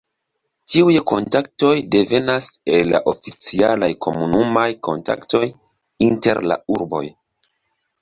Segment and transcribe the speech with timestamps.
[0.71, 5.47] Tiuj kontaktoj devenas el la oficialaj komunumaj kontaktoj
[6.11, 7.09] inter la urboj.